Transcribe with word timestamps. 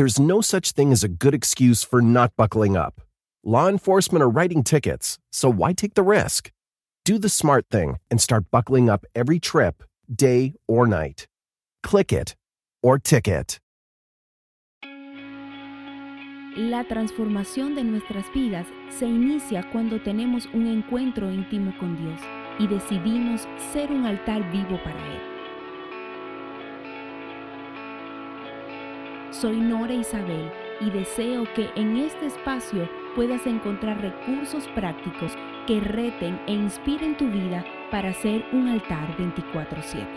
There's 0.00 0.18
no 0.18 0.40
such 0.40 0.72
thing 0.72 0.92
as 0.92 1.04
a 1.04 1.08
good 1.08 1.34
excuse 1.34 1.82
for 1.82 2.00
not 2.00 2.34
buckling 2.34 2.74
up. 2.74 3.02
Law 3.44 3.68
enforcement 3.68 4.22
are 4.22 4.30
writing 4.30 4.62
tickets, 4.62 5.18
so 5.30 5.50
why 5.50 5.74
take 5.74 5.92
the 5.92 6.02
risk? 6.02 6.50
Do 7.04 7.18
the 7.18 7.28
smart 7.28 7.66
thing 7.70 7.98
and 8.10 8.18
start 8.18 8.50
buckling 8.50 8.88
up 8.88 9.04
every 9.14 9.38
trip, 9.38 9.82
day 10.10 10.54
or 10.66 10.86
night. 10.86 11.26
Click 11.82 12.14
it 12.14 12.34
or 12.82 12.98
ticket. 12.98 13.58
La 16.56 16.82
transformación 16.84 17.74
de 17.74 17.84
nuestras 17.84 18.24
vidas 18.32 18.66
se 18.88 19.04
inicia 19.04 19.70
cuando 19.70 20.00
tenemos 20.00 20.46
un 20.54 20.66
encuentro 20.66 21.30
íntimo 21.30 21.78
con 21.78 21.98
Dios 21.98 22.20
y 22.58 22.66
decidimos 22.66 23.46
ser 23.74 23.92
un 23.92 24.06
altar 24.06 24.50
vivo 24.50 24.82
para 24.82 24.96
Él. 25.12 25.29
Soy 29.30 29.56
Nora 29.56 29.94
Isabel 29.94 30.50
y 30.80 30.90
deseo 30.90 31.44
que 31.54 31.68
en 31.76 31.98
este 31.98 32.26
espacio 32.26 32.88
puedas 33.14 33.46
encontrar 33.46 34.00
recursos 34.00 34.66
prácticos 34.74 35.30
que 35.68 35.78
reten 35.78 36.40
e 36.48 36.52
inspiren 36.52 37.16
tu 37.16 37.30
vida 37.30 37.64
para 37.92 38.12
ser 38.12 38.44
un 38.52 38.66
altar 38.66 39.16
24/7. 39.16 40.08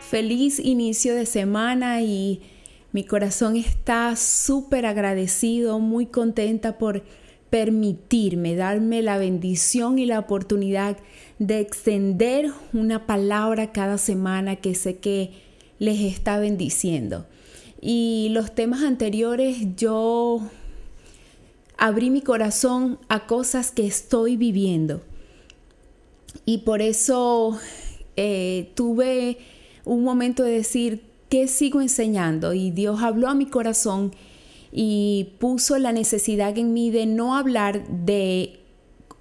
Feliz 0.00 0.58
inicio 0.58 1.14
de 1.14 1.24
semana 1.24 2.02
y 2.02 2.42
mi 2.90 3.04
corazón 3.04 3.54
está 3.54 4.16
súper 4.16 4.84
agradecido, 4.84 5.78
muy 5.78 6.06
contenta 6.06 6.76
por 6.76 7.04
permitirme, 7.50 8.54
darme 8.54 9.02
la 9.02 9.18
bendición 9.18 9.98
y 9.98 10.06
la 10.06 10.20
oportunidad 10.20 10.96
de 11.38 11.60
extender 11.60 12.50
una 12.72 13.06
palabra 13.06 13.72
cada 13.72 13.98
semana 13.98 14.56
que 14.56 14.74
sé 14.74 14.98
que 14.98 15.32
les 15.78 16.00
está 16.00 16.38
bendiciendo. 16.38 17.26
Y 17.80 18.28
los 18.30 18.54
temas 18.54 18.82
anteriores 18.82 19.74
yo 19.76 20.40
abrí 21.76 22.10
mi 22.10 22.20
corazón 22.20 22.98
a 23.08 23.26
cosas 23.26 23.72
que 23.72 23.86
estoy 23.86 24.36
viviendo. 24.36 25.02
Y 26.44 26.58
por 26.58 26.82
eso 26.82 27.58
eh, 28.16 28.70
tuve 28.74 29.38
un 29.84 30.04
momento 30.04 30.42
de 30.42 30.52
decir, 30.52 31.02
¿qué 31.30 31.48
sigo 31.48 31.80
enseñando? 31.80 32.52
Y 32.52 32.70
Dios 32.70 33.02
habló 33.02 33.28
a 33.28 33.34
mi 33.34 33.46
corazón 33.46 34.12
y 34.72 35.34
puso 35.38 35.78
la 35.78 35.92
necesidad 35.92 36.56
en 36.58 36.72
mí 36.72 36.90
de 36.90 37.06
no 37.06 37.36
hablar 37.36 37.86
de 37.88 38.60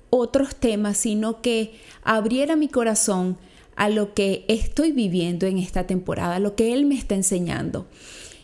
otros 0.09 0.55
temas, 0.55 0.97
sino 0.97 1.41
que 1.41 1.73
abriera 2.03 2.55
mi 2.55 2.67
corazón 2.67 3.37
a 3.75 3.89
lo 3.89 4.13
que 4.13 4.45
estoy 4.47 4.91
viviendo 4.91 5.47
en 5.47 5.57
esta 5.57 5.87
temporada, 5.87 6.35
a 6.35 6.39
lo 6.39 6.55
que 6.55 6.73
Él 6.73 6.85
me 6.85 6.95
está 6.95 7.15
enseñando. 7.15 7.87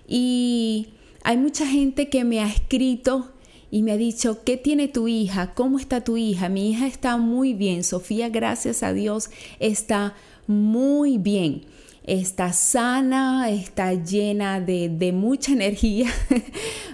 Y 0.07 0.89
hay 1.23 1.37
mucha 1.37 1.67
gente 1.67 2.09
que 2.09 2.23
me 2.23 2.39
ha 2.39 2.47
escrito 2.47 3.31
y 3.71 3.81
me 3.81 3.91
ha 3.91 3.97
dicho, 3.97 4.43
¿qué 4.43 4.57
tiene 4.57 4.87
tu 4.87 5.07
hija? 5.07 5.53
¿Cómo 5.53 5.79
está 5.79 6.03
tu 6.03 6.17
hija? 6.17 6.49
Mi 6.49 6.69
hija 6.71 6.87
está 6.87 7.17
muy 7.17 7.53
bien. 7.53 7.83
Sofía, 7.83 8.29
gracias 8.29 8.83
a 8.83 8.93
Dios, 8.93 9.29
está 9.59 10.15
muy 10.47 11.17
bien 11.17 11.65
está 12.05 12.53
sana, 12.53 13.49
está 13.49 13.93
llena 13.93 14.61
de, 14.61 15.11
mucha 15.13 15.51
energía, 15.53 16.11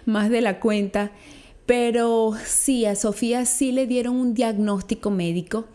más 0.05 0.29
de 0.29 0.41
la 0.41 0.59
cuenta. 0.59 1.11
Pero 1.65 2.33
sí, 2.45 2.85
a 2.85 2.95
Sofía 2.95 3.45
sí 3.45 3.71
le 3.71 3.87
dieron 3.87 4.15
un 4.15 4.33
diagnóstico 4.33 5.11
médico 5.11 5.65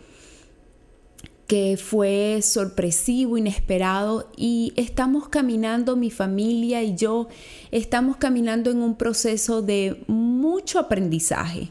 que 1.47 1.77
fue 1.77 2.41
sorpresivo, 2.43 3.39
inesperado 3.39 4.33
y 4.37 4.73
estamos 4.75 5.29
caminando, 5.29 5.95
mi 5.95 6.11
familia 6.11 6.83
y 6.83 6.97
yo, 6.97 7.29
estamos 7.71 8.17
caminando 8.17 8.73
en 8.73 8.79
un 8.79 8.97
proceso 8.97 9.63
de 9.63 10.03
mucho 10.09 10.81
aprendizaje. 10.81 11.71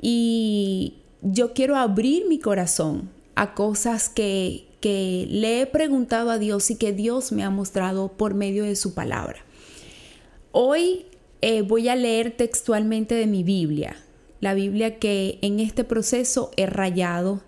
Y 0.00 0.94
yo 1.20 1.52
quiero 1.52 1.76
abrir 1.76 2.26
mi 2.28 2.38
corazón 2.38 3.10
a 3.34 3.52
cosas 3.52 4.08
que, 4.08 4.67
que 4.80 5.26
le 5.30 5.60
he 5.60 5.66
preguntado 5.66 6.30
a 6.30 6.38
Dios 6.38 6.70
y 6.70 6.76
que 6.76 6.92
Dios 6.92 7.32
me 7.32 7.42
ha 7.42 7.50
mostrado 7.50 8.08
por 8.08 8.34
medio 8.34 8.64
de 8.64 8.76
su 8.76 8.94
palabra. 8.94 9.44
Hoy 10.52 11.06
eh, 11.40 11.62
voy 11.62 11.88
a 11.88 11.96
leer 11.96 12.32
textualmente 12.36 13.14
de 13.14 13.26
mi 13.26 13.42
Biblia, 13.42 13.96
la 14.40 14.54
Biblia 14.54 14.98
que 14.98 15.38
en 15.42 15.60
este 15.60 15.84
proceso 15.84 16.50
he 16.56 16.66
rayado, 16.66 17.42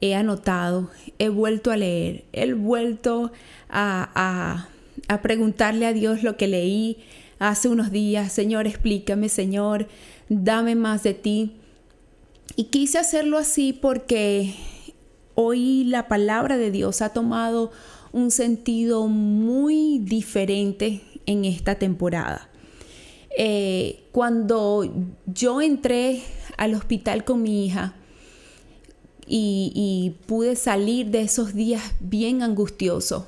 he 0.00 0.14
anotado, 0.14 0.90
he 1.18 1.28
vuelto 1.28 1.70
a 1.70 1.76
leer, 1.76 2.24
he 2.32 2.52
vuelto 2.52 3.32
a, 3.68 4.68
preguntarle 5.22 5.86
a 5.86 5.92
Dios 5.92 6.22
lo 6.22 6.36
que 6.36 6.48
leí 6.48 6.98
hace 7.38 7.68
unos 7.68 7.92
días, 7.92 8.32
Señor, 8.32 8.66
explícame, 8.66 9.28
Señor, 9.28 9.88
dame 10.28 10.74
más 10.74 11.02
de 11.02 11.14
ti. 11.14 11.52
Y 12.56 12.64
quise 12.64 12.98
hacerlo 12.98 13.38
así 13.38 13.72
porque 13.72 14.54
hoy 15.34 15.84
la 15.84 16.08
palabra 16.08 16.56
de 16.56 16.70
Dios 16.70 17.02
ha 17.02 17.10
tomado 17.10 17.70
un 18.12 18.30
sentido 18.30 19.06
muy 19.06 19.98
diferente 19.98 21.02
en 21.26 21.44
esta 21.44 21.76
temporada. 21.76 22.48
Eh, 23.36 24.04
cuando 24.12 25.10
yo 25.26 25.62
entré 25.62 26.22
al 26.58 26.74
hospital 26.74 27.24
con 27.24 27.42
mi 27.42 27.66
hija 27.66 27.94
y, 29.26 29.72
y 29.74 30.24
pude 30.26 30.56
salir 30.56 31.06
de 31.06 31.22
esos 31.22 31.54
días 31.54 31.82
bien 32.00 32.42
angustiosos, 32.42 33.24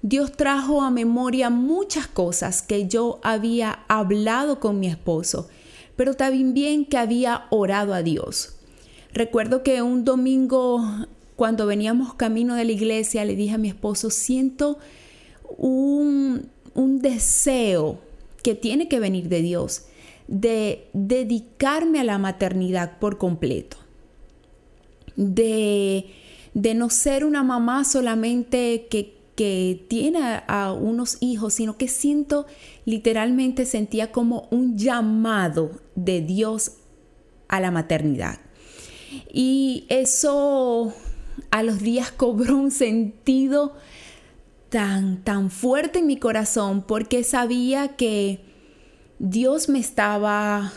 Dios 0.00 0.32
trajo 0.32 0.82
a 0.82 0.90
memoria 0.90 1.48
muchas 1.48 2.08
cosas 2.08 2.62
que 2.62 2.88
yo 2.88 3.20
había 3.22 3.84
hablado 3.86 4.58
con 4.58 4.80
mi 4.80 4.88
esposo, 4.88 5.48
pero 5.94 6.14
también 6.14 6.86
que 6.86 6.98
había 6.98 7.46
orado 7.50 7.94
a 7.94 8.02
Dios. 8.02 8.56
Recuerdo 9.12 9.62
que 9.62 9.82
un 9.82 10.04
domingo 10.04 10.82
cuando 11.42 11.66
veníamos 11.66 12.14
camino 12.14 12.54
de 12.54 12.64
la 12.64 12.70
iglesia, 12.70 13.24
le 13.24 13.34
dije 13.34 13.54
a 13.54 13.58
mi 13.58 13.66
esposo, 13.66 14.10
siento 14.10 14.78
un, 15.58 16.48
deseo 17.02 17.98
que 18.44 18.54
tiene 18.54 18.86
que 18.86 19.00
venir 19.00 19.28
de 19.28 19.42
Dios, 19.42 19.86
de 20.28 20.86
dedicarme 20.92 21.98
a 21.98 22.04
la 22.04 22.18
maternidad 22.18 23.00
por 23.00 23.18
completo, 23.18 23.76
de, 25.16 26.06
no 26.54 26.90
ser 26.90 27.24
una 27.24 27.42
mamá 27.42 27.84
solamente 27.84 28.86
que, 28.88 29.16
que 29.34 29.84
tiene 29.88 30.20
a 30.46 30.72
unos 30.72 31.16
hijos, 31.18 31.54
sino 31.54 31.76
que 31.76 31.88
siento, 31.88 32.46
literalmente 32.84 33.66
sentía 33.66 34.12
como 34.12 34.46
un 34.52 34.78
llamado 34.78 35.72
de 35.96 36.20
Dios 36.20 36.74
a 37.48 37.58
la 37.58 37.72
maternidad. 37.72 38.38
Y 39.32 39.86
eso 39.88 40.94
a 41.52 41.62
los 41.62 41.80
días 41.80 42.10
cobró 42.10 42.56
un 42.56 42.70
sentido 42.72 43.74
tan, 44.70 45.22
tan 45.22 45.50
fuerte 45.50 46.00
en 46.00 46.06
mi 46.06 46.16
corazón 46.16 46.82
porque 46.82 47.22
sabía 47.22 47.88
que 47.88 48.40
Dios 49.18 49.68
me 49.68 49.78
estaba, 49.78 50.72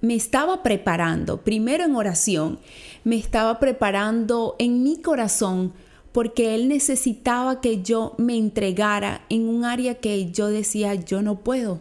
me 0.00 0.16
estaba 0.16 0.64
preparando, 0.64 1.42
primero 1.42 1.84
en 1.84 1.94
oración, 1.94 2.58
me 3.04 3.16
estaba 3.16 3.60
preparando 3.60 4.56
en 4.58 4.82
mi 4.82 5.00
corazón 5.00 5.72
porque 6.10 6.56
Él 6.56 6.68
necesitaba 6.68 7.60
que 7.60 7.82
yo 7.82 8.16
me 8.18 8.36
entregara 8.36 9.24
en 9.28 9.48
un 9.48 9.64
área 9.64 9.94
que 9.94 10.32
yo 10.32 10.48
decía, 10.48 10.94
yo 10.96 11.22
no 11.22 11.40
puedo. 11.40 11.80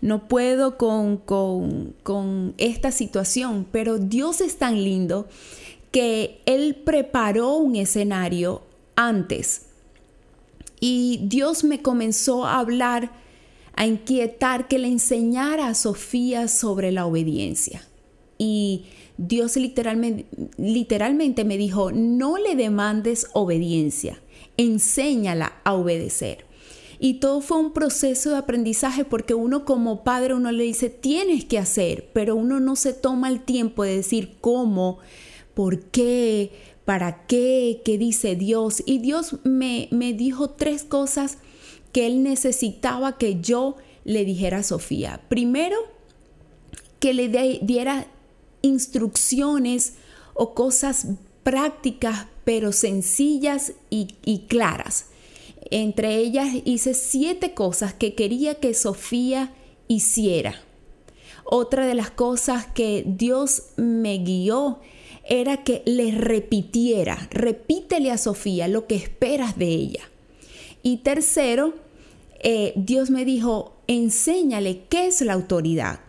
No 0.00 0.28
puedo 0.28 0.78
con, 0.78 1.18
con, 1.18 1.94
con 2.02 2.54
esta 2.56 2.90
situación, 2.90 3.66
pero 3.70 3.98
Dios 3.98 4.40
es 4.40 4.56
tan 4.56 4.82
lindo 4.82 5.28
que 5.90 6.40
Él 6.46 6.76
preparó 6.84 7.54
un 7.54 7.76
escenario 7.76 8.62
antes. 8.96 9.66
Y 10.80 11.20
Dios 11.24 11.64
me 11.64 11.82
comenzó 11.82 12.46
a 12.46 12.58
hablar, 12.58 13.12
a 13.74 13.86
inquietar, 13.86 14.68
que 14.68 14.78
le 14.78 14.88
enseñara 14.88 15.68
a 15.68 15.74
Sofía 15.74 16.48
sobre 16.48 16.92
la 16.92 17.06
obediencia. 17.06 17.86
Y 18.38 18.86
Dios 19.18 19.56
literalmente, 19.56 20.26
literalmente 20.56 21.44
me 21.44 21.58
dijo, 21.58 21.92
no 21.92 22.38
le 22.38 22.56
demandes 22.56 23.26
obediencia, 23.34 24.20
enséñala 24.56 25.60
a 25.64 25.74
obedecer. 25.74 26.46
Y 26.98 27.14
todo 27.14 27.40
fue 27.40 27.58
un 27.58 27.72
proceso 27.72 28.30
de 28.30 28.36
aprendizaje 28.36 29.04
porque 29.04 29.34
uno 29.34 29.64
como 29.64 30.04
padre, 30.04 30.34
uno 30.34 30.52
le 30.52 30.64
dice, 30.64 30.90
tienes 30.90 31.46
que 31.46 31.58
hacer, 31.58 32.10
pero 32.12 32.36
uno 32.36 32.60
no 32.60 32.76
se 32.76 32.92
toma 32.92 33.28
el 33.28 33.40
tiempo 33.40 33.84
de 33.84 33.96
decir 33.96 34.36
cómo 34.40 34.98
por 35.60 35.80
qué, 35.90 36.52
para 36.86 37.26
qué, 37.26 37.82
qué 37.84 37.98
dice 37.98 38.34
Dios. 38.34 38.82
Y 38.86 38.96
Dios 38.96 39.36
me, 39.44 39.88
me 39.90 40.14
dijo 40.14 40.48
tres 40.48 40.84
cosas 40.84 41.36
que 41.92 42.06
Él 42.06 42.22
necesitaba 42.22 43.18
que 43.18 43.42
yo 43.42 43.76
le 44.04 44.24
dijera 44.24 44.60
a 44.60 44.62
Sofía. 44.62 45.20
Primero, 45.28 45.76
que 46.98 47.12
le 47.12 47.28
diera 47.60 48.06
instrucciones 48.62 49.96
o 50.32 50.54
cosas 50.54 51.08
prácticas, 51.42 52.26
pero 52.44 52.72
sencillas 52.72 53.74
y, 53.90 54.46
claras. 54.48 55.08
Entre 55.70 56.16
ellas 56.16 56.48
hice 56.64 56.94
siete 56.94 57.52
cosas 57.52 57.92
que 57.92 58.14
quería 58.14 58.54
que 58.54 58.72
Sofía 58.72 59.52
hiciera. 59.88 60.54
Otra 61.44 61.86
de 61.86 61.94
las 61.94 62.10
cosas 62.10 62.64
que 62.64 63.04
Dios 63.06 63.64
me 63.76 64.16
guió 64.16 64.80
era 65.30 65.58
que 65.58 65.82
le 65.86 66.10
repitiera, 66.10 67.28
repítele 67.30 68.10
a 68.10 68.18
Sofía 68.18 68.66
lo 68.66 68.88
que 68.88 68.96
esperas 68.96 69.56
de 69.56 69.68
ella. 69.68 70.02
Y 70.82 70.98
tercero, 70.98 71.72
eh, 72.42 72.72
Dios 72.74 73.10
me 73.10 73.24
dijo, 73.24 73.76
enséñale 73.86 74.82
qué 74.88 75.06
es 75.06 75.20
la 75.20 75.34
autoridad, 75.34 76.00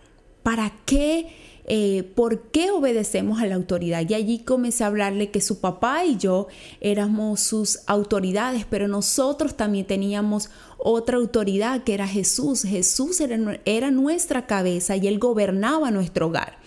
para 0.41 0.73
qué, 0.85 1.27
eh, 1.65 2.01
por 2.15 2.50
qué 2.50 2.71
obedecemos 2.71 3.39
a 3.39 3.45
la 3.45 3.53
autoridad. 3.53 4.03
Y 4.09 4.15
allí 4.15 4.39
comencé 4.39 4.83
a 4.83 4.88
hablarle 4.88 5.29
que 5.29 5.39
su 5.39 5.59
papá 5.59 6.03
y 6.03 6.17
yo 6.17 6.47
éramos 6.79 7.41
sus 7.41 7.81
autoridades, 7.85 8.65
pero 8.67 8.88
nosotros 8.88 9.56
también 9.56 9.85
teníamos 9.85 10.50
otra 10.79 11.17
autoridad 11.17 11.83
que 11.83 11.94
era 11.94 12.07
Jesús. 12.07 12.63
Jesús 12.63 13.21
era, 13.21 13.59
era 13.65 13.91
nuestra 13.91 14.47
cabeza 14.47 14.95
y 14.95 15.07
él 15.07 15.19
gobernaba 15.19 15.91
nuestro 15.91 16.25
hogar 16.25 16.57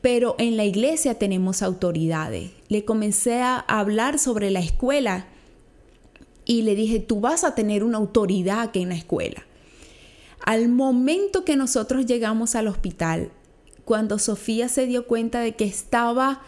pero 0.00 0.34
en 0.38 0.56
la 0.56 0.64
iglesia 0.64 1.14
tenemos 1.14 1.62
autoridades. 1.62 2.50
Le 2.68 2.84
comencé 2.84 3.42
a 3.42 3.58
hablar 3.58 4.18
sobre 4.18 4.50
la 4.50 4.60
escuela 4.60 5.26
y 6.44 6.62
le 6.62 6.74
dije, 6.74 7.00
tú 7.00 7.20
vas 7.20 7.44
a 7.44 7.54
tener 7.54 7.84
una 7.84 7.98
autoridad 7.98 8.70
que 8.70 8.80
en 8.80 8.88
la 8.88 8.94
escuela. 8.94 9.44
Al 10.44 10.68
momento 10.68 11.44
que 11.44 11.56
nosotros 11.56 12.06
llegamos 12.06 12.54
al 12.54 12.66
hospital, 12.66 13.30
cuando 13.84 14.18
Sofía 14.18 14.68
se 14.68 14.86
dio 14.86 15.06
cuenta 15.06 15.40
de 15.40 15.54
que 15.54 15.64
estaba, 15.64 16.40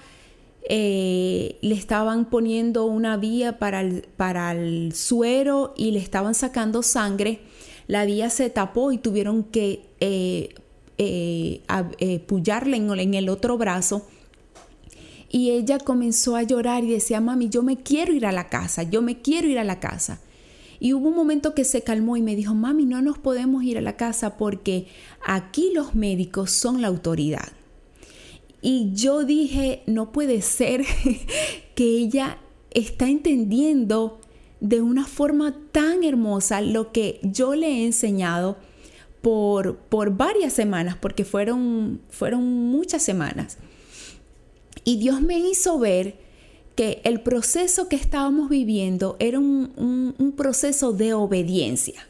eh, 0.69 1.59
le 1.61 1.75
estaban 1.75 2.31
poniendo 2.31 2.87
una 2.87 3.17
vía 3.17 3.59
para 3.59 3.83
el, 3.83 4.09
para 4.17 4.53
el 4.53 4.95
suero 4.95 5.75
y 5.77 5.91
le 5.91 5.99
estaban 5.99 6.35
sacando 6.35 6.83
sangre, 6.83 7.41
la 7.87 8.05
vía 8.07 8.31
se 8.31 8.49
tapó 8.49 8.93
y 8.93 8.99
tuvieron 8.99 9.45
que 9.45 9.85
eh, 10.01 10.55
eh, 10.99 11.63
eh 11.99 12.25
en, 12.29 13.15
el 13.15 13.29
otro 13.29 13.59
brazo. 13.59 14.07
Y 15.31 15.51
ella 15.51 15.79
comenzó 15.79 16.37
a 16.37 16.43
llorar 16.43 16.85
y 16.85 16.91
decía, 16.91 17.21
mami, 17.21 17.49
yo 17.49 17.63
me 17.63 17.79
quiero 17.79 18.13
ir 18.13 18.27
a 18.27 18.33
la 18.33 18.49
casa, 18.49 18.83
yo 18.83 19.01
me 19.01 19.23
quiero 19.23 19.49
ir 19.49 19.59
a 19.59 19.65
la 19.65 19.81
casa. 19.81 20.21
Y 20.79 20.93
hubo 20.95 21.09
un 21.09 21.15
momento 21.15 21.55
que 21.55 21.65
se 21.65 21.83
calmó 21.83 22.17
y 22.17 22.23
me 22.23 22.37
dijo, 22.37 22.55
mami, 22.55 22.85
no 22.85 23.01
nos 23.01 23.17
podemos 23.17 23.63
ir 23.63 23.79
a 23.79 23.81
la 23.81 23.97
casa 23.97 24.37
porque 24.37 24.89
aquí 25.25 25.71
los 25.73 25.95
médicos 25.95 26.51
son 26.51 26.83
la 26.83 26.89
autoridad. 26.89 27.49
Y 28.61 28.93
yo 28.93 29.25
dije, 29.25 29.83
no 29.87 30.13
puede 30.13 30.43
ser 30.43 30.85
que 31.75 31.85
ella 31.85 32.39
está 32.71 33.09
entendiendo 33.09 34.21
de 34.61 34.81
una 34.81 35.07
forma 35.07 35.55
tan 35.73 36.05
hermosa 36.05 36.61
lo 36.61 36.93
que 36.93 37.19
yo 37.23 37.55
le 37.55 37.67
he 37.69 37.85
enseñado 37.85 38.57
por, 39.23 39.77
por 39.77 40.17
varias 40.17 40.53
semanas, 40.53 40.97
porque 41.01 41.25
fueron, 41.25 42.01
fueron 42.11 42.45
muchas 42.45 43.03
semanas. 43.03 43.57
Y 44.85 44.97
Dios 44.99 45.23
me 45.23 45.39
hizo 45.39 45.79
ver 45.79 46.17
que 46.75 47.01
el 47.05 47.21
proceso 47.21 47.89
que 47.89 47.97
estábamos 47.97 48.51
viviendo 48.51 49.17
era 49.21 49.39
un, 49.39 50.35
proceso 50.37 50.93
de 50.93 51.15
obediencia. 51.15 52.07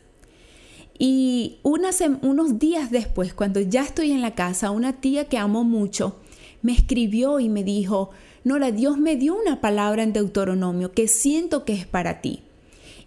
Y 0.99 1.59
unos 1.63 2.59
días 2.59 2.91
después, 2.91 3.35
cuando 3.35 3.61
ya 3.61 3.83
estoy 3.83 4.13
en 4.13 4.23
la 4.23 4.35
casa, 4.35 4.71
una 4.71 5.01
tía 5.01 5.29
que 5.29 5.39
amo 5.39 5.65
mucho 5.65 6.17
me 6.63 6.73
escribió 6.73 7.41
y 7.41 7.49
me 7.49 7.65
dijo, 7.65 8.11
Nora, 8.45 8.71
Dios 8.71 8.97
me 8.97 9.17
dio 9.17 9.35
una 9.35 9.61
palabra 9.61 10.05
en 10.05 10.13
Deuteronomio 10.13 10.93
que 10.93 11.09
siento 11.09 11.65
que 11.65 11.75
es 11.75 11.87
para 11.87 12.21
ti. 12.21 12.43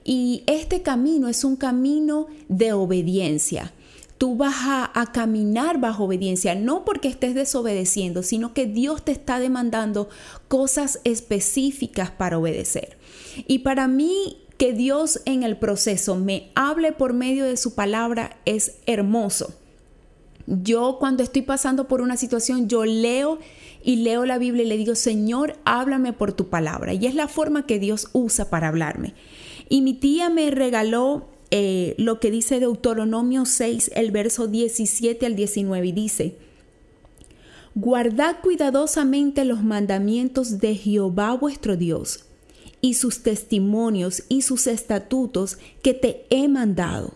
Y 0.04 0.44
este 0.46 0.82
camino 0.82 1.30
es 1.30 1.44
un 1.44 1.56
camino 1.56 2.28
de 2.48 2.74
obediencia 2.74 3.74
tú 4.18 4.36
vas 4.36 4.56
a, 4.94 5.12
caminar 5.14 5.80
bajo 5.80 6.06
obediencia, 6.06 6.56
no 6.56 6.86
porque 6.86 7.08
estés 7.08 7.36
desobedeciendo, 7.36 8.24
sino 8.24 8.54
que 8.54 8.66
Dios 8.66 9.04
te 9.04 9.12
está 9.12 9.40
demandando 9.40 10.10
cosas 10.48 11.00
específicas 11.04 12.12
para 12.12 12.38
obedecer. 12.38 12.98
Y 13.48 13.60
para 13.60 13.88
mí, 13.88 14.38
que 14.58 14.74
Dios 14.74 15.22
en 15.26 15.44
el 15.44 15.58
proceso 15.58 16.16
me 16.16 16.50
hable 16.56 16.94
por 16.94 17.14
medio 17.14 17.46
de 17.46 17.58
su 17.58 17.76
palabra 17.76 18.38
es 18.46 18.78
hermoso. 18.86 19.54
Yo 20.48 20.98
cuando 21.00 21.24
estoy 21.24 21.42
pasando 21.42 21.88
por 21.88 22.02
una 22.02 22.18
situación, 22.18 22.70
yo 22.70 22.86
leo 22.86 23.40
y 23.84 23.98
leo 23.98 24.26
la 24.26 24.38
Biblia 24.38 24.64
y 24.64 24.68
le 24.68 24.78
digo, 24.78 24.96
Señor, 24.96 25.58
háblame 25.66 26.14
por 26.14 26.34
tu 26.34 26.50
palabra. 26.50 26.94
Y 26.94 27.06
es 27.06 27.16
la 27.16 27.28
forma 27.28 27.66
que 27.66 27.80
Dios 27.80 28.10
usa 28.14 28.50
para 28.50 28.68
hablarme. 28.68 29.14
Y 29.70 29.82
mi 29.82 29.94
tía 29.94 30.30
me 30.30 30.52
regaló 30.52 31.28
eh, 31.52 31.96
lo 31.98 32.20
que 32.20 32.32
dice 32.32 32.60
Deuteronomio 32.60 33.46
6, 33.46 33.92
el 33.96 34.12
verso 34.12 34.48
17 34.48 35.26
al 35.26 35.36
19, 35.36 35.88
y 35.88 35.92
dice, 35.92 36.36
Guardad 37.76 38.38
cuidadosamente 38.42 39.46
los 39.46 39.64
mandamientos 39.64 40.60
de 40.60 40.76
Jehová 40.76 41.34
vuestro 41.34 41.76
Dios, 41.76 42.26
y 42.82 42.96
sus 42.96 43.22
testimonios 43.22 44.24
y 44.30 44.42
sus 44.42 44.68
estatutos 44.68 45.58
que 45.82 45.94
te 45.94 46.26
he 46.30 46.48
mandado, 46.48 47.16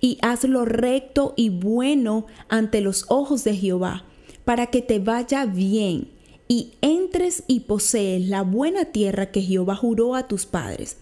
y 0.00 0.18
hazlo 0.22 0.64
recto 0.64 1.34
y 1.36 1.48
bueno 1.48 2.26
ante 2.48 2.80
los 2.80 3.04
ojos 3.08 3.44
de 3.44 3.56
Jehová, 3.56 4.04
para 4.44 4.68
que 4.68 4.80
te 4.80 5.00
vaya 5.00 5.44
bien, 5.44 6.08
y 6.48 6.72
entres 6.80 7.44
y 7.46 7.60
posees 7.60 8.26
la 8.28 8.42
buena 8.42 8.86
tierra 8.86 9.30
que 9.30 9.42
Jehová 9.42 9.76
juró 9.76 10.14
a 10.14 10.26
tus 10.26 10.46
padres 10.46 10.96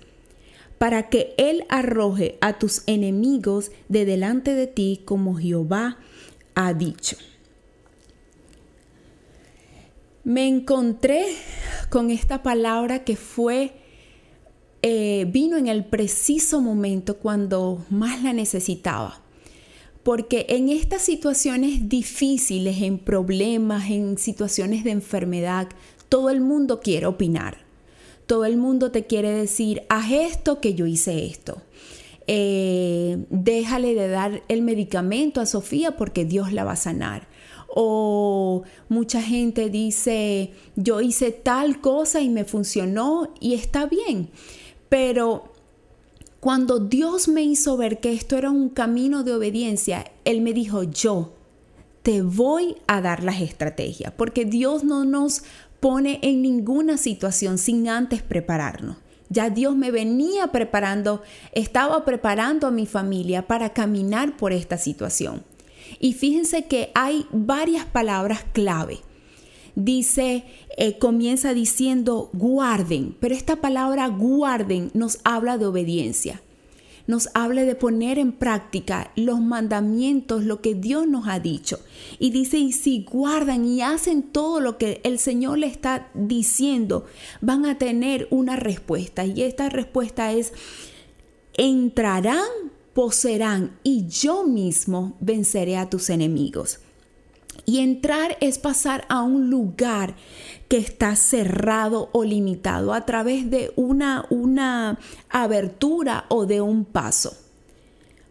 para 0.78 1.08
que 1.08 1.34
Él 1.36 1.64
arroje 1.68 2.38
a 2.40 2.58
tus 2.58 2.82
enemigos 2.86 3.72
de 3.88 4.04
delante 4.04 4.54
de 4.54 4.68
ti 4.68 5.02
como 5.04 5.34
Jehová 5.34 5.98
ha 6.54 6.72
dicho. 6.72 7.16
Me 10.24 10.46
encontré 10.46 11.24
con 11.90 12.10
esta 12.10 12.42
palabra 12.42 13.02
que 13.02 13.16
fue, 13.16 13.72
eh, 14.82 15.26
vino 15.28 15.56
en 15.56 15.66
el 15.66 15.84
preciso 15.84 16.60
momento 16.60 17.16
cuando 17.18 17.84
más 17.90 18.22
la 18.22 18.32
necesitaba. 18.32 19.20
Porque 20.04 20.46
en 20.48 20.68
estas 20.68 21.02
situaciones 21.02 21.88
difíciles, 21.88 22.82
en 22.82 22.98
problemas, 22.98 23.90
en 23.90 24.16
situaciones 24.16 24.84
de 24.84 24.92
enfermedad, 24.92 25.68
todo 26.08 26.30
el 26.30 26.40
mundo 26.40 26.80
quiere 26.80 27.06
opinar 27.06 27.67
todo 28.28 28.44
el 28.44 28.58
mundo 28.58 28.92
te 28.92 29.06
quiere 29.06 29.30
decir, 29.30 29.82
haz 29.88 30.12
esto 30.12 30.60
que 30.60 30.74
yo 30.74 30.86
hice 30.86 31.24
esto. 31.24 31.62
Eh, 32.26 33.24
déjale 33.30 33.94
de 33.94 34.08
dar 34.08 34.42
el 34.48 34.60
medicamento 34.60 35.40
a 35.40 35.46
Sofía 35.46 35.96
porque 35.96 36.26
Dios 36.26 36.52
la 36.52 36.62
va 36.62 36.72
a 36.72 36.76
sanar. 36.76 37.26
O 37.68 38.64
mucha 38.90 39.22
gente 39.22 39.70
dice, 39.70 40.52
yo 40.76 41.00
hice 41.00 41.32
tal 41.32 41.80
cosa 41.80 42.20
y 42.20 42.28
me 42.28 42.44
funcionó 42.44 43.32
y 43.40 43.54
está 43.54 43.86
bien. 43.86 44.28
Pero 44.90 45.50
cuando 46.38 46.80
Dios 46.80 47.28
me 47.28 47.42
hizo 47.42 47.78
ver 47.78 47.98
que 47.98 48.12
esto 48.12 48.36
era 48.36 48.50
un 48.50 48.68
camino 48.68 49.24
de 49.24 49.32
obediencia, 49.32 50.04
Él 50.26 50.42
me 50.42 50.52
dijo, 50.52 50.82
yo 50.82 51.32
te 52.02 52.20
voy 52.22 52.76
a 52.86 53.00
dar 53.00 53.22
las 53.22 53.40
estrategias, 53.40 54.12
porque 54.16 54.44
Dios 54.44 54.84
no 54.84 55.04
nos 55.04 55.42
pone 55.80 56.18
en 56.22 56.42
ninguna 56.42 56.96
situación 56.96 57.58
sin 57.58 57.88
antes 57.88 58.22
prepararnos. 58.22 58.96
Ya 59.30 59.50
Dios 59.50 59.76
me 59.76 59.90
venía 59.90 60.48
preparando, 60.48 61.22
estaba 61.52 62.04
preparando 62.04 62.66
a 62.66 62.70
mi 62.70 62.86
familia 62.86 63.46
para 63.46 63.72
caminar 63.74 64.36
por 64.36 64.52
esta 64.52 64.78
situación. 64.78 65.44
Y 66.00 66.14
fíjense 66.14 66.64
que 66.64 66.90
hay 66.94 67.26
varias 67.30 67.84
palabras 67.84 68.44
clave. 68.52 68.98
Dice, 69.74 70.44
eh, 70.76 70.98
comienza 70.98 71.54
diciendo 71.54 72.30
guarden, 72.32 73.16
pero 73.20 73.34
esta 73.34 73.56
palabra 73.56 74.08
guarden 74.08 74.90
nos 74.94 75.18
habla 75.24 75.58
de 75.58 75.66
obediencia 75.66 76.40
nos 77.08 77.30
hable 77.32 77.64
de 77.64 77.74
poner 77.74 78.18
en 78.18 78.32
práctica 78.32 79.10
los 79.16 79.40
mandamientos, 79.40 80.44
lo 80.44 80.60
que 80.60 80.74
Dios 80.74 81.08
nos 81.08 81.26
ha 81.26 81.40
dicho. 81.40 81.80
Y 82.18 82.30
dice, 82.30 82.58
y 82.58 82.72
si 82.72 83.02
guardan 83.02 83.64
y 83.64 83.80
hacen 83.80 84.22
todo 84.22 84.60
lo 84.60 84.76
que 84.76 85.00
el 85.04 85.18
Señor 85.18 85.58
le 85.58 85.66
está 85.68 86.10
diciendo, 86.12 87.06
van 87.40 87.64
a 87.64 87.78
tener 87.78 88.28
una 88.30 88.56
respuesta. 88.56 89.24
Y 89.24 89.42
esta 89.42 89.70
respuesta 89.70 90.32
es, 90.32 90.52
entrarán, 91.54 92.44
poseerán 92.92 93.78
y 93.82 94.06
yo 94.06 94.44
mismo 94.44 95.16
venceré 95.18 95.78
a 95.78 95.88
tus 95.88 96.10
enemigos. 96.10 96.80
Y 97.66 97.80
entrar 97.80 98.36
es 98.40 98.58
pasar 98.58 99.04
a 99.08 99.22
un 99.22 99.50
lugar 99.50 100.14
que 100.68 100.78
está 100.78 101.16
cerrado 101.16 102.08
o 102.12 102.24
limitado 102.24 102.92
a 102.92 103.04
través 103.04 103.50
de 103.50 103.72
una, 103.76 104.26
una 104.30 104.98
abertura 105.28 106.24
o 106.28 106.46
de 106.46 106.60
un 106.60 106.84
paso. 106.84 107.36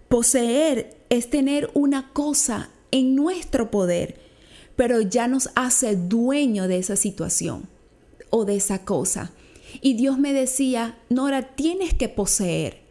Poseer 0.10 0.98
es 1.10 1.30
tener 1.30 1.70
una 1.74 2.12
cosa 2.14 2.70
en 2.92 3.16
nuestro 3.16 3.70
poder, 3.72 4.20
pero 4.76 5.02
ya 5.02 5.28
nos 5.28 5.50
hace 5.56 5.96
dueño 5.96 6.68
de 6.68 6.78
esa 6.78 6.96
situación 6.96 7.68
o 8.30 8.46
de 8.46 8.56
esa 8.56 8.86
cosa. 8.86 9.32
Y 9.82 9.96
Dios 9.96 10.18
me 10.18 10.34
decía, 10.34 10.98
Nora, 11.10 11.56
tienes 11.56 11.94
que 11.94 12.10
poseer. 12.10 12.86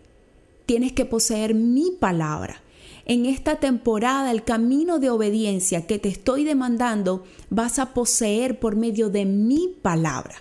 tienes 0.67 0.93
que 0.93 1.05
poseer 1.05 1.55
mi 1.55 1.93
palabra. 1.93 2.61
En 3.09 3.25
esta 3.25 3.57
temporada, 3.57 4.33
el 4.33 4.43
camino 4.43 4.99
de 4.99 5.11
obediencia 5.11 5.87
que 5.87 6.01
te 6.01 6.09
estoy 6.09 6.43
demandando 6.43 7.25
vas 7.51 7.79
a 7.79 7.95
poseer 7.95 8.59
por 8.59 8.75
medio 8.75 9.11
de 9.11 9.25
mi 9.25 9.69
palabra. 9.81 10.35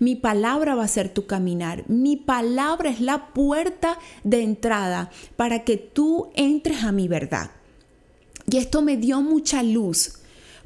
Mi 0.00 0.16
palabra 0.16 0.74
va 0.74 0.82
a 0.82 0.88
ser 0.88 1.14
tu 1.14 1.26
caminar. 1.26 1.88
Mi 1.88 2.16
palabra 2.16 2.90
es 2.90 3.00
la 3.00 3.28
puerta 3.28 4.00
de 4.24 4.42
entrada 4.42 5.12
para 5.36 5.62
que 5.62 5.76
tú 5.76 6.30
entres 6.34 6.82
a 6.82 6.90
mi 6.90 7.06
verdad. 7.06 7.52
Y 8.50 8.56
esto 8.56 8.82
me 8.82 8.96
dio 8.96 9.22
mucha 9.22 9.62
luz 9.62 10.18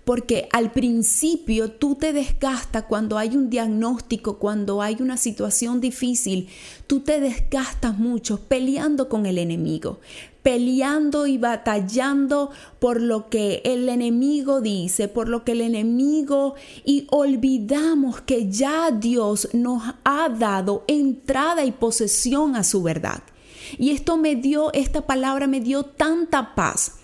porque 0.04 0.48
al 0.52 0.72
principio 0.72 1.70
tú 1.70 1.94
te 1.94 2.12
desgastas 2.12 2.84
cuando 2.84 3.18
hay 3.18 3.36
un 3.36 3.50
diagnóstico, 3.50 4.38
cuando 4.38 4.82
hay 4.82 4.96
una 5.00 5.16
situación 5.16 5.80
difícil, 5.80 6.48
tú 6.86 7.00
te 7.00 7.20
desgastas 7.20 7.98
mucho 7.98 8.40
peleando 8.40 9.08
con 9.08 9.26
el 9.26 9.38
enemigo, 9.38 10.00
peleando 10.42 11.26
y 11.26 11.38
batallando 11.38 12.50
por 12.78 13.00
lo 13.00 13.28
que 13.28 13.62
el 13.64 13.88
enemigo 13.88 14.60
dice, 14.60 15.08
por 15.08 15.28
lo 15.28 15.44
que 15.44 15.52
el 15.52 15.60
enemigo 15.60 16.54
y 16.84 17.06
olvidamos 17.10 18.20
que 18.20 18.50
ya 18.50 18.90
Dios 18.90 19.48
nos 19.52 19.82
ha 20.04 20.28
dado 20.28 20.84
entrada 20.88 21.64
y 21.64 21.72
posesión 21.72 22.56
a 22.56 22.64
su 22.64 22.82
verdad. 22.82 23.22
Y 23.78 23.90
esto 23.90 24.16
me 24.16 24.34
dio, 24.34 24.72
esta 24.72 25.06
palabra 25.06 25.46
me 25.46 25.60
dio 25.60 25.84
tanta 25.84 26.54
paz 26.54 26.96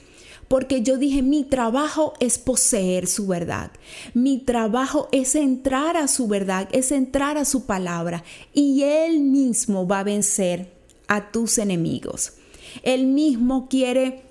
porque 0.49 0.80
yo 0.80 0.97
dije, 0.97 1.23
mi 1.23 1.45
trabajo 1.45 2.14
es 2.21 2.38
poseer 2.38 3.07
su 3.07 3.26
verdad. 3.26 3.71
Mi 4.14 4.38
trabajo 4.38 5.09
es 5.12 5.35
entrar 5.35 5.99
a 5.99 6.09
su 6.09 6.26
verdad, 6.26 6.68
es 6.73 6.90
entrar 6.90 7.37
a 7.37 7.45
su 7.45 7.66
palabra. 7.66 8.25
Y 8.54 8.83
Él 8.83 9.21
mismo 9.21 9.87
va 9.87 10.00
a 10.00 10.04
vencer 10.04 10.73
a 11.07 11.30
tus 11.30 11.59
enemigos. 11.59 12.33
Él 12.82 13.06
mismo 13.06 13.68
quiere 13.68 14.28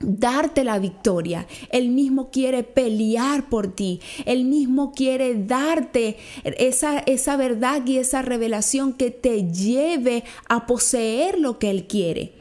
darte 0.00 0.64
la 0.64 0.78
victoria. 0.78 1.46
Él 1.70 1.90
mismo 1.90 2.30
quiere 2.30 2.62
pelear 2.62 3.48
por 3.48 3.74
ti. 3.74 4.00
Él 4.24 4.44
mismo 4.44 4.92
quiere 4.92 5.34
darte 5.34 6.16
esa, 6.44 6.98
esa 7.00 7.36
verdad 7.36 7.86
y 7.86 7.98
esa 7.98 8.22
revelación 8.22 8.94
que 8.94 9.10
te 9.10 9.50
lleve 9.50 10.24
a 10.48 10.66
poseer 10.66 11.38
lo 11.38 11.58
que 11.58 11.70
Él 11.70 11.86
quiere. 11.86 12.32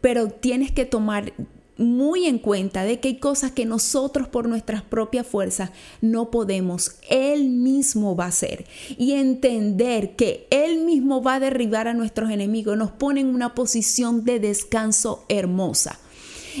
Pero 0.00 0.28
tienes 0.28 0.72
que 0.72 0.84
tomar 0.84 1.32
muy 1.76 2.26
en 2.26 2.38
cuenta 2.38 2.84
de 2.84 3.00
que 3.00 3.08
hay 3.08 3.16
cosas 3.18 3.52
que 3.52 3.64
nosotros 3.64 4.28
por 4.28 4.48
nuestras 4.48 4.82
propias 4.82 5.26
fuerzas 5.26 5.70
no 6.00 6.30
podemos. 6.30 6.96
Él 7.08 7.48
mismo 7.48 8.14
va 8.16 8.26
a 8.26 8.28
hacer. 8.28 8.66
Y 8.98 9.12
entender 9.12 10.16
que 10.16 10.46
Él 10.50 10.84
mismo 10.84 11.22
va 11.22 11.34
a 11.34 11.40
derribar 11.40 11.88
a 11.88 11.94
nuestros 11.94 12.30
enemigos 12.30 12.76
nos 12.76 12.90
pone 12.90 13.20
en 13.20 13.28
una 13.28 13.54
posición 13.54 14.24
de 14.24 14.40
descanso 14.40 15.24
hermosa. 15.28 15.98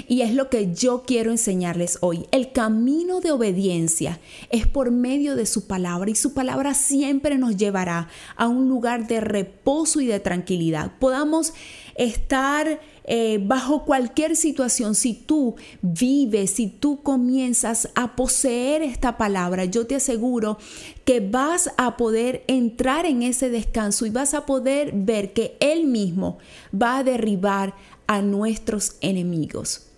Y 0.08 0.22
es 0.22 0.34
lo 0.34 0.48
que 0.48 0.72
yo 0.74 1.02
quiero 1.06 1.30
enseñarles 1.30 1.98
hoy. 2.00 2.26
El 2.30 2.52
camino 2.52 3.20
de 3.20 3.30
obediencia 3.30 4.20
es 4.50 4.66
por 4.66 4.90
medio 4.90 5.36
de 5.36 5.46
su 5.46 5.66
palabra 5.66 6.10
y 6.10 6.14
su 6.14 6.32
palabra 6.34 6.74
siempre 6.74 7.38
nos 7.38 7.56
llevará 7.56 8.08
a 8.36 8.48
un 8.48 8.68
lugar 8.68 9.06
de 9.06 9.20
reposo 9.20 10.00
y 10.00 10.06
de 10.06 10.20
tranquilidad. 10.20 10.92
Podamos 10.98 11.52
estar 11.94 12.80
eh, 13.04 13.40
bajo 13.42 13.84
cualquier 13.84 14.36
situación, 14.36 14.94
si 14.94 15.14
tú 15.14 15.56
vives, 15.80 16.52
si 16.52 16.68
tú 16.68 17.02
comienzas 17.02 17.88
a 17.94 18.14
poseer 18.14 18.82
esta 18.82 19.16
palabra, 19.16 19.64
yo 19.64 19.86
te 19.86 19.96
aseguro 19.96 20.58
que 21.04 21.20
vas 21.20 21.70
a 21.76 21.96
poder 21.96 22.44
entrar 22.46 23.06
en 23.06 23.22
ese 23.22 23.50
descanso 23.50 24.06
y 24.06 24.10
vas 24.10 24.34
a 24.34 24.46
poder 24.46 24.92
ver 24.94 25.32
que 25.32 25.56
Él 25.60 25.86
mismo 25.86 26.38
va 26.74 26.98
a 26.98 27.04
derribar 27.04 27.74
a 28.06 28.22
nuestros 28.22 28.96
enemigos. 29.00 29.88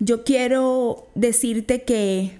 Yo 0.00 0.24
quiero 0.24 1.08
decirte 1.14 1.82
que, 1.82 2.38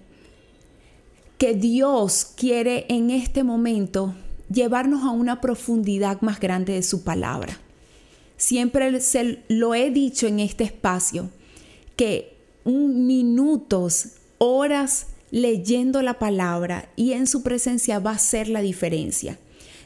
que 1.38 1.54
Dios 1.54 2.32
quiere 2.36 2.86
en 2.88 3.10
este 3.10 3.44
momento 3.44 4.14
llevarnos 4.52 5.04
a 5.04 5.10
una 5.10 5.40
profundidad 5.40 6.22
más 6.22 6.40
grande 6.40 6.72
de 6.72 6.82
su 6.82 7.04
palabra. 7.04 7.60
Siempre 8.40 9.02
se 9.02 9.42
lo 9.49 9.75
he 9.75 9.90
dicho 9.90 10.26
en 10.26 10.40
este 10.40 10.64
espacio, 10.64 11.28
que 11.94 12.38
minutos, 12.64 14.12
horas 14.38 15.09
leyendo 15.30 16.00
la 16.00 16.18
palabra 16.18 16.88
y 16.97 17.12
en 17.12 17.26
su 17.26 17.42
presencia 17.42 17.99
va 17.99 18.12
a 18.12 18.18
ser 18.18 18.49
la 18.49 18.62
diferencia. 18.62 19.38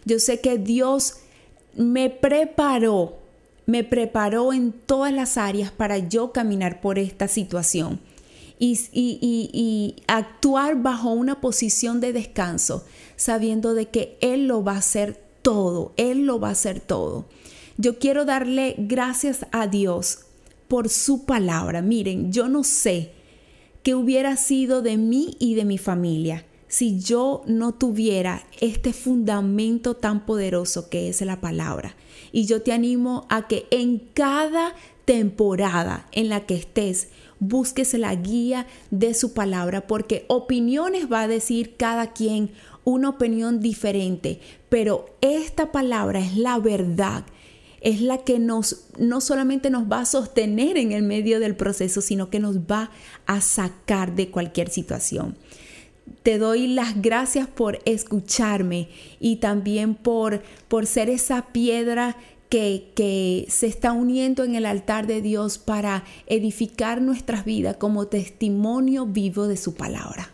Yo 0.04 0.20
sé 0.20 0.38
que 0.38 0.56
Dios 0.56 1.16
me 1.74 2.10
preparó, 2.10 3.18
me 3.66 3.82
preparó 3.82 4.52
en 4.52 4.70
todas 4.70 5.12
las 5.12 5.36
áreas 5.36 5.72
para 5.72 5.98
yo 5.98 6.30
caminar 6.30 6.80
por 6.80 7.00
esta 7.00 7.26
situación 7.26 7.98
y, 8.60 8.78
y, 8.92 9.96
actuar 10.06 10.80
bajo 10.80 11.10
una 11.10 11.40
posición 11.40 12.00
de 12.00 12.12
descanso, 12.12 12.84
sabiendo 13.16 13.74
de 13.74 13.88
que 13.88 14.16
Él 14.20 14.46
lo 14.46 14.62
va 14.62 14.74
a 14.74 14.78
hacer 14.78 15.20
todo, 15.42 15.92
Él 15.96 16.24
lo 16.24 16.38
va 16.38 16.50
a 16.50 16.52
hacer 16.52 16.78
todo. 16.78 17.26
Yo 17.76 17.98
quiero 17.98 18.24
darle 18.24 18.74
gracias 18.78 19.46
a 19.52 19.66
Dios 19.66 20.20
por 20.68 20.88
su 20.88 21.24
palabra. 21.24 21.82
Miren, 21.82 22.32
yo 22.32 22.48
no 22.48 22.64
sé 22.64 23.12
qué 23.82 23.94
hubiera 23.94 24.36
sido 24.36 24.82
de 24.82 24.96
mí 24.96 25.36
y 25.38 25.54
de 25.54 25.64
mi 25.64 25.78
familia 25.78 26.44
si 26.74 26.98
yo 26.98 27.42
no 27.46 27.72
tuviera 27.72 28.42
este 28.60 28.92
fundamento 28.92 29.94
tan 29.94 30.26
poderoso 30.26 30.88
que 30.88 31.08
es 31.08 31.20
la 31.20 31.40
palabra. 31.40 31.94
Y 32.32 32.46
yo 32.46 32.62
te 32.62 32.72
animo 32.72 33.26
a 33.28 33.46
que 33.46 33.68
en 33.70 34.00
cada 34.12 34.74
temporada 35.04 36.08
en 36.10 36.28
la 36.30 36.46
que 36.46 36.56
estés, 36.56 37.10
busques 37.38 37.94
la 37.94 38.12
guía 38.16 38.66
de 38.90 39.14
su 39.14 39.34
palabra, 39.34 39.86
porque 39.86 40.24
opiniones 40.28 41.12
va 41.12 41.22
a 41.22 41.28
decir 41.28 41.76
cada 41.76 42.12
quien 42.12 42.50
una 42.82 43.10
opinión 43.10 43.60
diferente, 43.60 44.40
pero 44.68 45.06
esta 45.20 45.70
palabra 45.70 46.18
es 46.18 46.36
la 46.36 46.58
verdad 46.58 47.24
es 47.84 48.00
la 48.00 48.18
que 48.18 48.38
nos 48.38 48.86
no 48.98 49.20
solamente 49.20 49.70
nos 49.70 49.84
va 49.84 50.00
a 50.00 50.06
sostener 50.06 50.78
en 50.78 50.90
el 50.90 51.02
medio 51.02 51.38
del 51.38 51.54
proceso, 51.54 52.00
sino 52.00 52.30
que 52.30 52.40
nos 52.40 52.60
va 52.60 52.90
a 53.26 53.40
sacar 53.40 54.16
de 54.16 54.30
cualquier 54.30 54.70
situación. 54.70 55.36
Te 56.22 56.38
doy 56.38 56.66
las 56.66 57.00
gracias 57.00 57.46
por 57.46 57.78
escucharme 57.84 58.88
y 59.20 59.36
también 59.36 59.94
por, 59.94 60.42
por 60.68 60.86
ser 60.86 61.10
esa 61.10 61.52
piedra 61.52 62.16
que, 62.48 62.90
que, 62.94 63.46
se 63.48 63.66
está 63.66 63.92
uniendo 63.92 64.44
en 64.44 64.54
el 64.54 64.64
altar 64.64 65.06
de 65.06 65.20
Dios 65.20 65.58
para 65.58 66.04
edificar 66.26 67.02
nuestras 67.02 67.44
vidas 67.44 67.76
como 67.76 68.06
testimonio 68.06 69.06
vivo 69.06 69.46
de 69.46 69.56
su 69.56 69.74
palabra. 69.74 70.33